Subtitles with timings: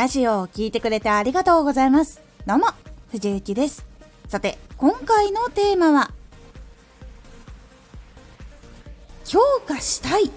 [0.00, 2.22] ラジオを聴いてくれてありがとうございます。
[2.46, 2.68] どうも、
[3.10, 3.84] 藤幸です。
[4.28, 6.10] さて、今回のテーマは、
[9.26, 10.30] 強化したい、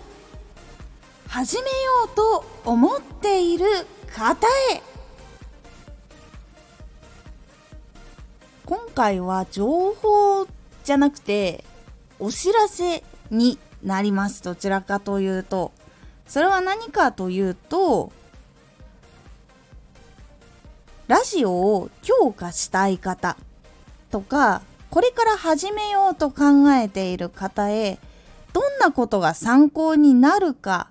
[1.30, 1.68] 始めよ
[2.08, 3.66] うと思っている
[4.14, 4.84] 方へ。
[8.66, 10.46] 今回は情報
[10.84, 11.64] じゃなくて、
[12.20, 13.02] お知らせ
[13.32, 14.44] になります。
[14.44, 15.72] どちらかというと。
[16.28, 18.12] それは何かというと、
[21.08, 23.36] ラジオを強化したい方
[24.10, 28.00] とか、これから始めようと考えている方へ、
[28.54, 30.88] どんなことが参考になるか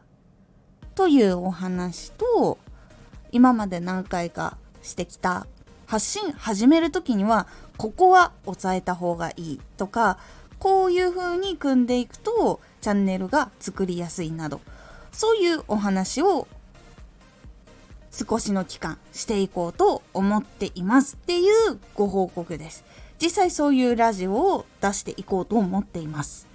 [0.94, 2.58] というお話と、
[3.30, 5.46] 今まで何回かしてきた
[5.86, 7.46] 発信始める時には、
[7.78, 10.18] ここは押さえた方がいいとか、
[10.58, 14.60] こういう風に組んでいくとチャンネルが作りやすいなど、
[15.10, 16.46] そういうお話を
[18.12, 22.84] 少しの期間していこうと思っていますっていうご報告です。
[23.20, 26.46] 実際そういうラジオを出していこうと思っています。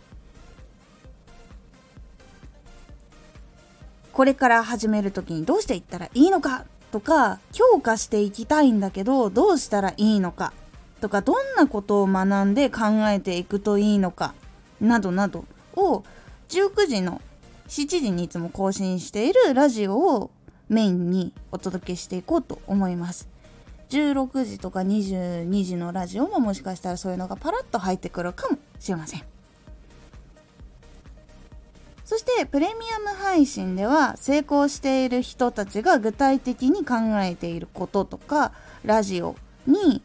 [4.14, 10.54] これから始める時にどうしていったらいいのかとか強化していきたいんだけどどうしたらいいのか
[11.02, 14.34] とかどんなことを学んで考えていくといいのか
[14.82, 16.04] などなどを
[16.50, 17.22] 19時の
[17.68, 20.32] 7時にいつも更新しているラジオを
[20.70, 23.30] メインにお届けしていこうと思います。
[23.90, 29.24] 16時とか22時のラジオももしかしたらそういうのがパラッと入ってくるかもしれません。
[32.04, 38.54] そしてプレミアム配信では成功している人たちが具体的に考えていることとか
[38.86, 40.02] ラジオに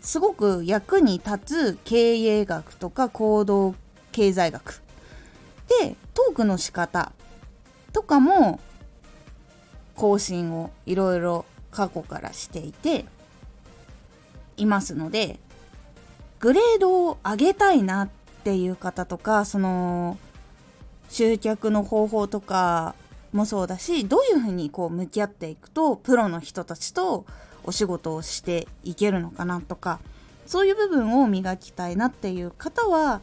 [0.00, 3.76] すごく役に立つ経営学とか行動
[4.10, 4.82] 経済学
[5.80, 7.12] でトークの仕方
[7.92, 8.58] とかも
[10.00, 13.04] 更新をいろいろ過去からしていて
[14.56, 15.38] いますので
[16.38, 18.08] グレードを上げたいなっ
[18.42, 20.16] ていう方とかその
[21.10, 22.94] 集客の方法とか
[23.34, 27.26] もそうだしどういうふうにこう向き合っていくとプロの人たちと
[27.64, 30.00] お仕事をしていけるのかなとか
[30.46, 33.20] そういう部分を磨きたいなっていう方は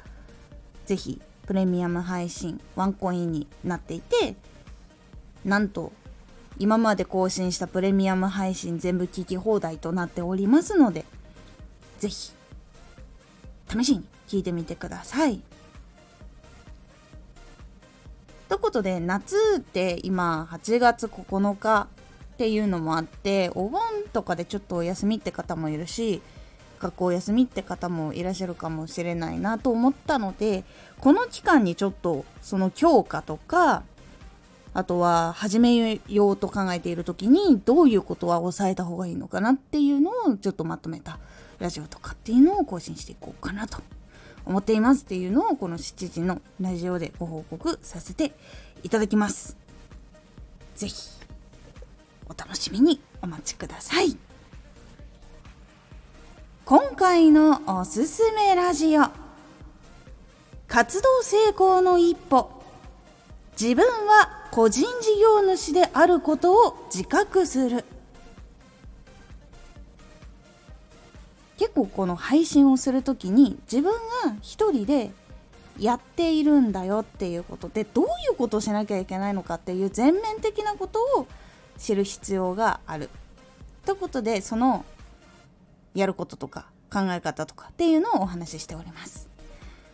[0.86, 4.36] 是非プレミアム配信ワンコインになっていて
[5.44, 5.92] なんと
[6.60, 11.06] 今まで更新したプレミアム配信全部聞き放題となっておりますので、
[12.00, 12.32] ぜひ、
[13.70, 15.42] 試しに聞いてみてください。
[18.50, 21.88] ということで、夏って今8月9日
[22.34, 23.82] っていうのもあって、お盆
[24.14, 26.22] とかでちょっとお休みって方もいるし、
[26.80, 30.64] 学校休みって方もいらっしゃるかもしれないなと思ったので、
[31.00, 33.84] この期間にちょっとその強化とか、
[34.74, 41.20] あとは始めようと考えている時にどういうことは抑えた方がいいのかなっていうのをちょっとまとめた
[41.60, 43.80] ラジオとかっていうのを更新していこうかなと
[44.46, 48.34] 思っていますっていうのをこの7時のラジオでご報告させて
[48.84, 49.58] いただきます。
[50.76, 50.96] ぜひ
[52.28, 54.16] お楽しみにお待ちください。
[56.66, 59.04] 今回のおすすめラジオ
[60.68, 62.52] 活動成功の一歩
[63.60, 67.86] 自分は個人事業主であることを自覚する
[71.58, 73.94] 結構この配信をする時に自分
[74.24, 75.12] が一人で
[75.80, 81.28] やっているんだよっていうことでどういうことをしなきゃいけないのかっていう全面的なことを
[81.78, 83.10] 知る必要がある。
[83.86, 84.86] ということでその
[85.94, 89.27] やることとか考え方とかっていうのをお話ししております。